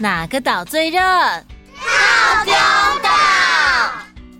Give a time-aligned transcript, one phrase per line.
[0.00, 0.98] 哪个岛最热？
[0.98, 2.54] 透中
[3.02, 3.10] 岛。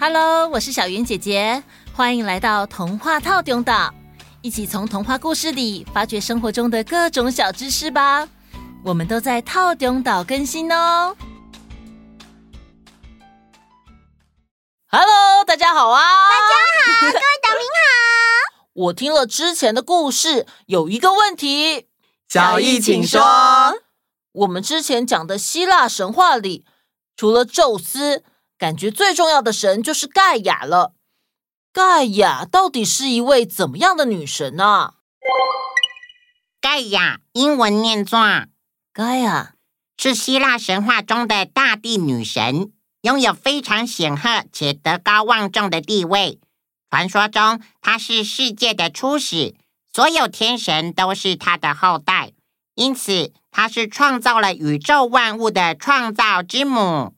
[0.00, 3.94] Hello，我是小云姐姐，欢迎来到童话透中岛，
[4.42, 8.28] 一起从童话故事里发掘生活中的各种小知识吧。
[8.84, 11.16] 我们都在透中岛更新哦。
[14.88, 16.02] Hello，大家好啊！
[16.02, 16.54] 大家
[16.96, 17.84] 好，各位岛民好。
[18.74, 21.86] 我听了之前的故事，有一个问题，
[22.28, 23.22] 小艺请说。
[24.34, 26.64] 我们之前讲的希腊神话里，
[27.16, 28.24] 除了宙斯，
[28.58, 30.92] 感觉最重要的神就是盖亚了。
[31.72, 34.94] 盖亚到底是一位怎么样的女神呢？
[36.60, 38.18] 盖亚英文念作
[38.92, 39.54] 盖亚，
[39.96, 46.40] 是希腊神话中的大地女神，拥有非常显赫且德高望重的地位。
[46.90, 49.54] 传说中，她是世界的初始，
[49.92, 52.13] 所有天神都是她的后代，
[52.74, 53.32] 因此。
[53.56, 57.14] 她是创造了宇宙万物的创造之母。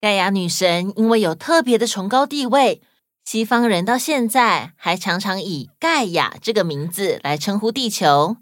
[0.00, 2.80] 盖亚女神因为有特别的崇高地位，
[3.26, 8.38] 西方人到现在还常常以盖亚这个名字来称呼地球。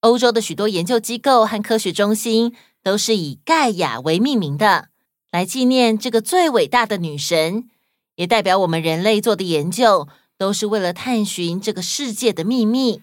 [0.00, 4.88] 欧洲的许多研究机构和科学中心都是以盖亚为命名的，
[5.32, 7.70] 来纪念这个最伟大的女神，
[8.16, 10.06] 也代表我们人类做的研究
[10.36, 13.00] 都是为了探寻这个世界的秘密。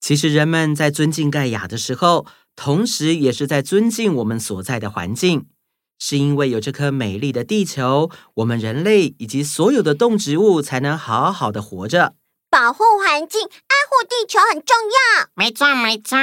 [0.00, 2.26] 其实人们在尊敬盖亚的时候，
[2.56, 5.46] 同时，也是在尊敬我们所在的环境，
[5.98, 12.14] 是因为有这颗美丽的地球，我们人类以及所有的动植物才能好好的活着。
[12.48, 15.28] 保护环境、爱护地球很重要。
[15.34, 16.16] 没错，没错。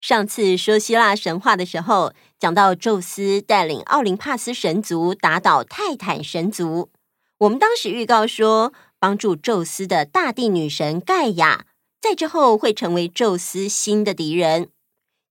[0.00, 6.90] 上次说希腊神话的时候，讲到宙斯带领奥林帕斯神族打倒泰坦神族，
[7.38, 11.66] 我们当时预告说，帮助宙斯的大地女神盖亚，
[12.00, 14.68] 在之后会成为宙斯新的敌人。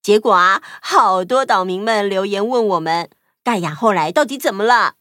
[0.05, 3.09] 结果啊，好多岛民们留言问我们，
[3.43, 4.97] 盖亚后来到底怎么了？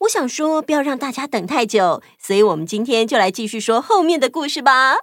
[0.00, 4.96] 我想说，不要让大家等太久，所以我们今天就来继续说后面的故事吧。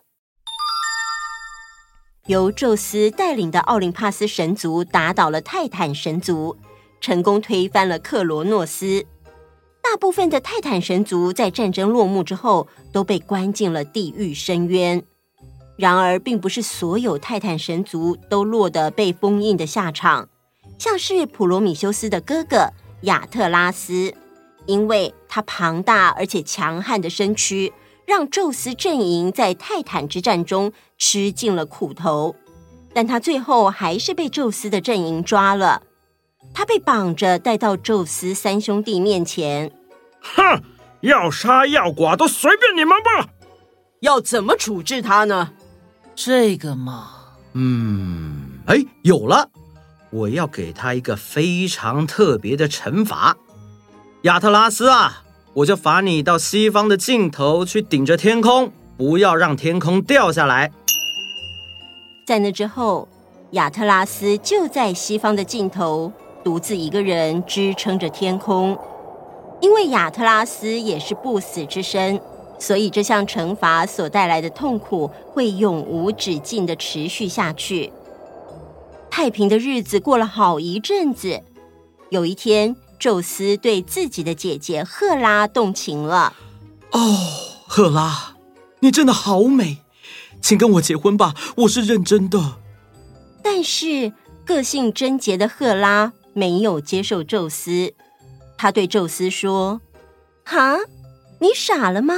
[2.26, 6.58] 由宙斯带领的奥林帕斯神族打倒了泰坦神族，
[7.00, 9.06] 成功推翻了克罗诺斯。
[9.82, 15.06] 大部分的泰坦神族在战争落幕之后，都被关进了地狱深渊。
[15.78, 20.28] 然而，并不是所有泰坦神族都落得被封印的下场。
[20.80, 22.72] 像是普罗米修斯的哥哥
[23.02, 24.14] 亚特拉斯，
[24.66, 27.72] 因为他庞大而且强悍的身躯，
[28.06, 32.36] 让宙斯阵营在泰坦之战中吃尽了苦头。
[32.94, 35.84] 但他最后还是被宙斯的阵营抓了。
[36.54, 39.72] 他被绑着带到宙斯三兄弟面前。
[40.20, 40.64] 哼，
[41.02, 43.30] 要杀要剐都随便你们吧。
[44.00, 45.52] 要怎么处置他呢？
[46.20, 47.10] 这个嘛，
[47.54, 49.52] 嗯，哎，有了！
[50.10, 53.38] 我要给他一个非常特别的惩罚。
[54.24, 55.22] 亚特拉斯啊，
[55.54, 60.72] 我就罚你到西方的尽头去顶着天空，不要让天空掉下来。
[62.26, 63.08] 在那之后，
[63.52, 66.12] 亚特拉斯就在西方的尽头
[66.44, 68.76] 独自一个人支撑着天空，
[69.62, 72.20] 因为亚特拉斯也是不死之身。
[72.60, 77.92] 所以，这项惩罚所带来的痛苦会永无止境的持续下去。
[79.10, 81.42] 太平的日子过了好一阵子，
[82.10, 86.34] 有一天，宙斯对自己的姐姐赫拉动情了。
[86.92, 87.00] 哦，
[87.68, 88.36] 赫拉，
[88.80, 89.78] 你真的好美，
[90.42, 92.58] 请跟我结婚吧，我是认真的。
[93.44, 94.14] 但是，
[94.46, 97.94] 个性贞洁的赫拉没有接受宙斯。
[98.58, 99.82] 他对宙斯说
[100.44, 100.78] ：“哈，
[101.40, 102.16] 你傻了吗？”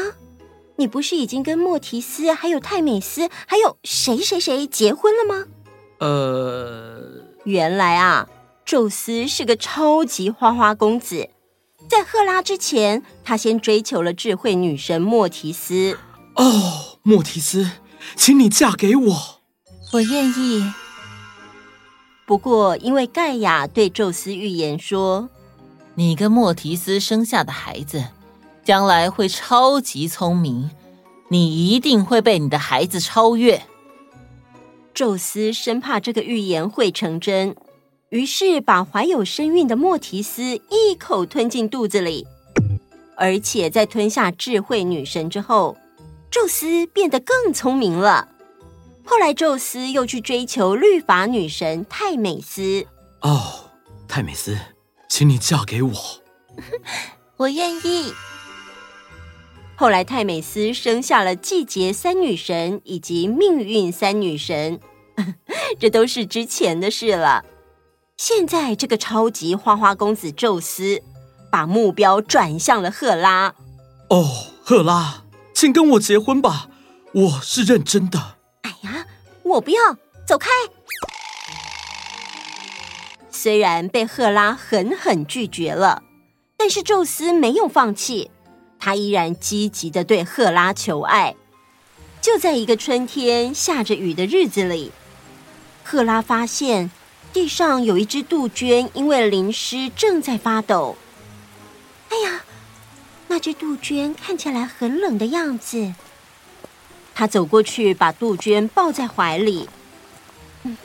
[0.80, 5.46] 你不是已经跟莫提斯、还有泰美斯、还有谁谁谁结婚了吗？
[6.00, 8.30] 呃，原来啊，
[8.66, 11.30] 宙斯是个超级花花公子，
[11.90, 15.98] 在赫拉之前，他先追求了智慧女神莫提斯。
[16.36, 17.72] 哦，莫提斯，
[18.16, 19.42] 请你嫁给我，
[19.92, 20.72] 我愿意。
[22.26, 25.28] 不过，因为盖亚对宙斯预言说，
[25.96, 28.06] 你跟莫提斯生下的孩子，
[28.70, 30.70] 将来会超级聪明，
[31.30, 33.64] 你一定会被你的孩子超越。
[34.94, 37.56] 宙斯生怕这个预言会成真。
[38.10, 42.28] 于是，把怀有身孕的莫提斯一口吞进肚子里，
[43.18, 45.76] 而且在吞下智慧女神之后，
[46.30, 48.28] 宙斯变得更聪明了。
[49.04, 52.86] 后来，宙斯又去追求律法女神泰美斯。
[53.22, 53.72] 哦，
[54.08, 54.56] 泰美斯，
[55.08, 55.92] 请你嫁给我，
[57.38, 58.14] 我愿意。
[59.80, 64.78] 后来，泰美斯生下了季节三女神以及命运三女神，
[65.80, 67.46] 这都是之前的事了。
[68.18, 71.02] 现在，这个超级花花公子宙斯
[71.50, 73.56] 把目标转向了赫拉。
[74.10, 74.26] 哦，
[74.62, 75.24] 赫拉，
[75.54, 76.68] 请跟我结婚吧，
[77.14, 78.36] 我是认真的。
[78.64, 79.06] 哎呀，
[79.44, 79.80] 我不要，
[80.28, 80.50] 走开！
[83.32, 86.04] 虽然被赫拉狠狠拒绝了，
[86.58, 88.30] 但是宙斯没有放弃，
[88.80, 91.36] 他依然积极地对赫拉求爱。
[92.22, 94.92] 就在一个春天下着雨的日子里，
[95.84, 96.90] 赫拉发现。
[97.32, 100.98] 地上有一只杜鹃，因为淋湿正在发抖。
[102.10, 102.42] 哎呀，
[103.28, 105.94] 那只杜鹃看起来很冷的样子。
[107.14, 109.70] 他走过去，把杜鹃抱在怀里。
[110.64, 110.76] 嗯，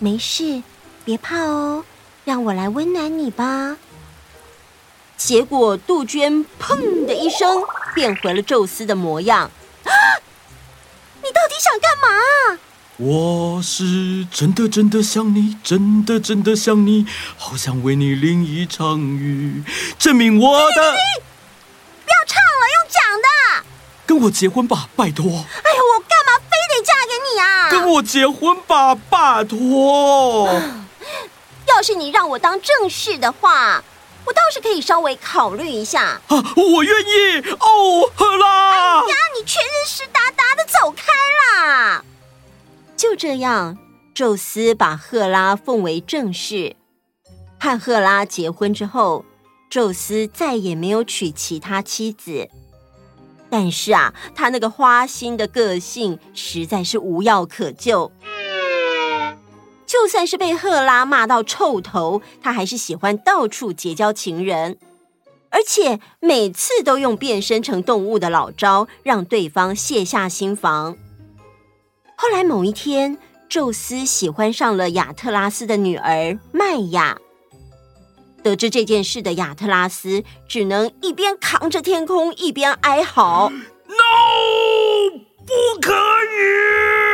[0.00, 0.60] 没事，
[1.04, 1.84] 别怕哦，
[2.24, 3.76] 让我来温暖你吧。
[5.16, 7.62] 结果杜鹃砰的一声
[7.94, 9.50] 变回了宙斯的模样。
[9.84, 9.90] 啊，
[11.22, 12.58] 你到底想干嘛？
[12.96, 17.06] 我是真的真的想你，真的真的想你，
[17.36, 19.64] 好想为你淋一场雨，
[19.98, 20.92] 证明我的。
[22.04, 23.64] 不要唱了，用讲的。
[24.06, 25.24] 跟我结婚吧，拜托。
[25.26, 27.70] 哎呀，我干嘛非得嫁给你啊？
[27.70, 30.48] 跟我结婚吧，拜托。
[31.66, 33.82] 要是你让我当正室的话，
[34.24, 36.20] 我倒是可以稍微考虑一下。
[36.28, 37.40] 啊，我愿意。
[37.60, 38.70] 哦，赫拉。
[38.70, 41.04] 哎呀，你全是湿哒哒的，走开
[41.68, 42.04] 啦！
[42.96, 43.76] 就这样，
[44.14, 46.76] 宙斯把赫拉奉为正室。
[47.60, 49.24] 和赫拉结婚之后，
[49.70, 52.48] 宙斯再也没有娶其他妻子。
[53.50, 58.10] 但是啊，他那个花心的个性实在是无药可救。
[59.94, 64.76] 就算是被赫拉骂到臭头，他还是喜欢到处结交情人，
[65.50, 70.96] 而且每次都用变身成动物的老招，让对方卸下心防。
[72.16, 73.16] 后来某一天，
[73.48, 77.18] 宙斯喜欢上了亚特拉斯的女儿麦雅。
[78.42, 83.48] 得知这件事的亚特拉斯，只能一边扛着天空，一边哀嚎：
[83.86, 83.94] “No，
[85.46, 87.13] 不可以！”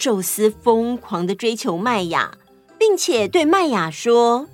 [0.00, 2.32] 宙斯疯狂的追求麦雅，
[2.78, 4.48] 并且对麦雅说：“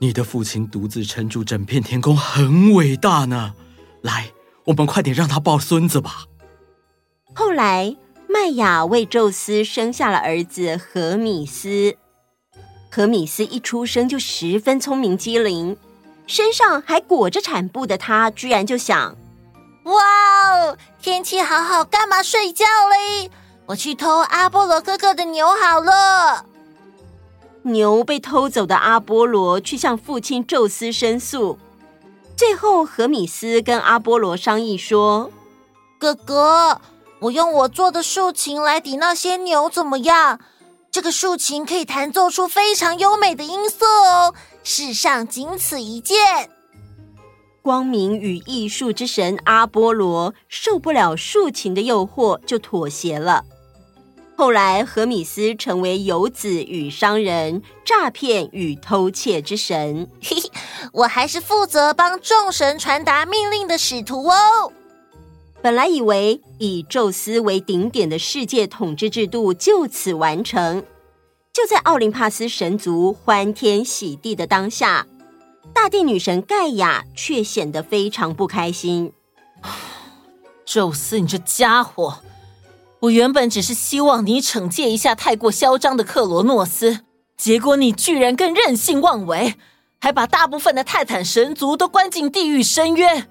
[0.00, 3.54] 你的父亲独自撑住整片天空，很伟大呢。
[4.00, 4.30] 来，
[4.64, 6.24] 我们快点让他抱孙子吧。”
[7.36, 7.94] 后来。
[8.28, 11.96] 麦雅为宙斯生下了儿子荷米斯。
[12.90, 15.76] 荷米斯一出生就十分聪明机灵，
[16.26, 19.16] 身上还裹着产布的他，居然就想：
[19.84, 20.02] 哇
[20.50, 23.30] 哦，天气好好，干嘛睡觉嘞？
[23.66, 26.46] 我去偷阿波罗哥哥的牛好了。
[27.62, 31.58] 牛被偷走的阿波罗去向父亲宙斯申诉，
[32.36, 35.30] 最后荷米斯跟阿波罗商议说：
[35.98, 36.80] 哥哥。
[37.20, 40.38] 我用我做的竖琴来抵那些牛，怎么样？
[40.90, 46.50] 这个竖琴可以弹奏出非常优美的音色哦，世上仅此一件。
[47.62, 53.44] 光明与艺术之神阿波罗受不了竖琴的诱惑，就妥协了。
[54.38, 60.10] 后来，荷米斯成为游子与商人、诈骗与偷窃之神。
[60.22, 60.50] 嘿嘿，
[60.92, 64.70] 我还是负责帮众神传达命令的使徒哦。
[65.62, 70.84] 本来以为以宙斯为顶点的世界统治制度就此完成，
[71.50, 75.06] 就在奥林帕斯神族欢天喜地的当下，
[75.72, 79.14] 大地女神盖亚却显得非常不开心。
[80.66, 82.18] 宙斯，你这家伙！
[83.06, 87.00] 我原本只是希望你惩戒一下太过嚣张的克罗诺斯，
[87.36, 89.54] 结果你居然更任性妄为，
[90.00, 93.28] 还把大部分的泰坦神族都关进地狱深渊。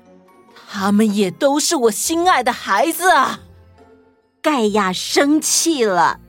[0.70, 3.42] 他们也都是我心爱的孩子啊！
[4.42, 6.20] 盖亚生气了，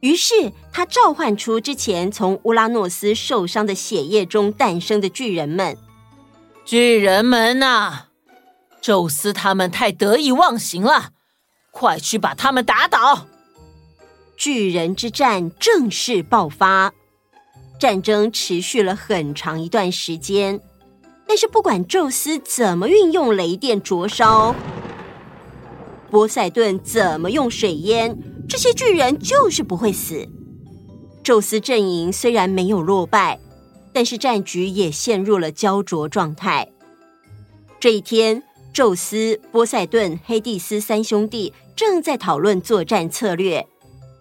[0.00, 5.76] 于是他召唤出之前从乌拉诺斯受伤的血液中诞生的巨人们。
[6.64, 8.04] 巨人们呐，
[8.80, 11.10] 宙斯他们太得意忘形了，
[11.78, 13.28] 快去把他们打倒！
[14.36, 16.92] 巨人之战正式爆发，
[17.78, 20.60] 战争持续了很长一段时间。
[21.28, 24.56] 但是不管宙斯怎么运用雷电灼烧，
[26.10, 28.18] 波塞顿怎么用水淹，
[28.48, 30.28] 这些巨人就是不会死。
[31.22, 33.38] 宙斯阵营虽然没有落败，
[33.92, 36.72] 但是战局也陷入了胶着状态。
[37.78, 38.42] 这一天，
[38.78, 43.66] 宙斯、波塞顿、黑帝斯三兄弟正在讨论作战策略。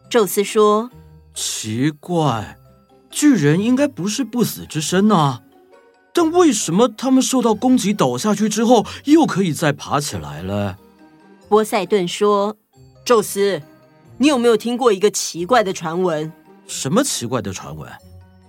[0.09, 0.89] 宙斯说
[1.35, 2.57] ：“奇怪，
[3.11, 5.43] 巨人应该不是不死之身啊，
[6.11, 10.79] 但为什么他们受到攻击倒下去之后，又可以再爬起来了？”
[11.47, 12.57] 波塞顿说
[13.05, 13.61] ：“宙斯，
[14.17, 16.33] 你有没有听过一个奇怪的传闻？
[16.65, 17.87] 什么奇怪的传闻？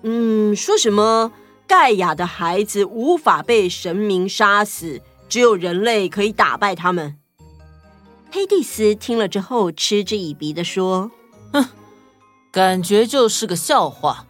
[0.04, 1.30] 嗯，说什么
[1.66, 7.16] 盖亚的孩子无法被神明杀死，只有人类可以打败他们。”
[8.30, 11.10] 黑蒂斯听了之后，嗤之以鼻的说。
[11.52, 11.66] 哼，
[12.52, 14.26] 感觉就是个笑话。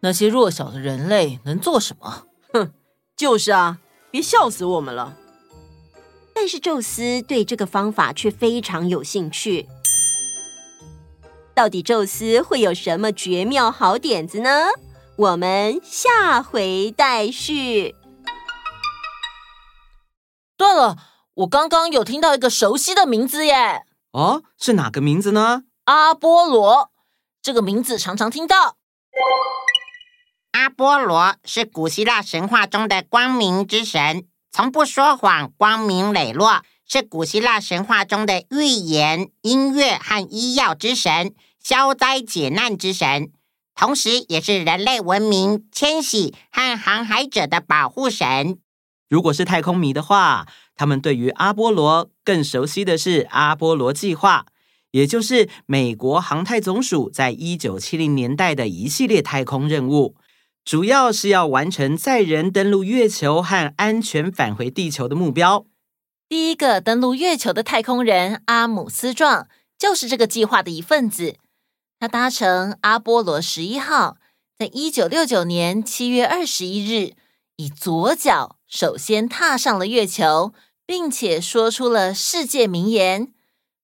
[0.00, 2.26] 那些弱小的人类能做什么？
[2.52, 2.72] 哼，
[3.16, 3.78] 就是啊，
[4.10, 5.16] 别笑死我们了。
[6.32, 9.66] 但是宙斯对这个方法却非常有兴趣。
[11.54, 14.50] 到底宙斯会有什么绝妙好点子呢？
[15.16, 17.94] 我们下回待续。
[20.56, 20.96] 对了，
[21.34, 23.84] 我刚刚有听到一个熟悉的名字耶。
[24.12, 25.64] 哦，是哪个名字呢？
[25.84, 26.90] 阿波罗
[27.42, 28.76] 这个名字常常听到。
[30.52, 43.30] 阿波罗是古希腊神话中的光明之神，从不说谎，光明磊落，是古希腊神话中的预言、音乐和医药之神，消灾解难之神，
[43.74, 48.58] 同时也是人类文明、迁徙和航海者的保护神。
[49.08, 54.46] 如果是太空迷的话，他们对于阿波罗更熟悉的是阿波罗计划。
[54.92, 60.16] 也就是美国航太总署在一九七零年代的一系列太空任务，
[60.64, 65.66] 主要是要完成载人登陆月球和安全返回地球的目标。
[66.28, 69.48] 第一个登陆月球的太空人阿姆斯壮
[69.78, 71.36] 就是这个计划的一份子。
[72.00, 74.16] 他搭乘阿波罗十一号，
[74.58, 77.12] 在一九六九年七月二十一日，
[77.56, 80.52] 以左脚首先踏上了月球，
[80.84, 83.32] 并且说出了世界名言。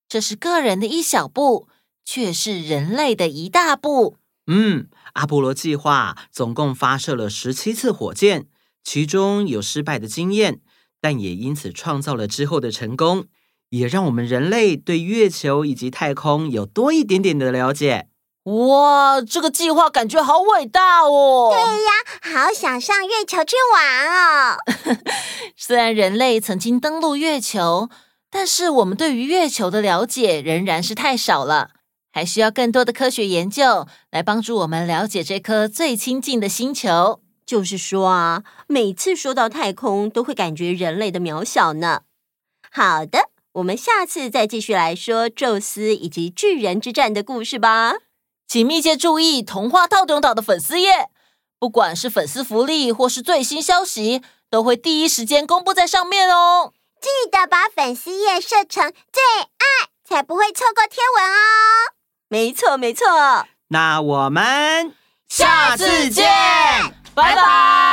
[0.07, 1.67] 这是个人的一小步，
[2.05, 4.17] 却是人类的一大步。
[4.47, 8.47] 嗯，阿波罗计划总共发射了十七次火箭，
[8.83, 10.59] 其中有失败的经验，
[10.99, 13.27] 但也因此创造了之后的成功，
[13.69, 18.09] 也让我们人类对月球以及太空有多一点点的了解。
[18.43, 21.49] 哇，这个计划感觉好伟大哦！
[21.51, 24.57] 对呀，好想上月球去玩哦。
[25.55, 27.89] 虽然人类曾经登陆月球。
[28.35, 31.69] 但是我们对于月球的了解仍然是太少了，
[32.11, 37.21] 还需要更多的科学研究来帮助我们了解这颗最亲近的星球。
[37.45, 42.01] 就是说啊，每次说到太空，都会感觉人类的渺小呢。
[42.71, 47.93] 好的，我们下次再继续来说宙斯以及巨人之战的故事吧。
[48.53, 51.09] 请密切注意童话套中岛的粉丝页，
[51.57, 56.71] 不管是粉丝福利或是最新消息，都会第一时间公布在上面哦。
[57.01, 61.35] 记得把粉丝页设成最爱，才不会错过贴文哦。
[62.27, 63.07] 没错，没错。
[63.69, 64.93] 那我们
[65.27, 66.23] 下次见，
[67.15, 67.92] 拜拜。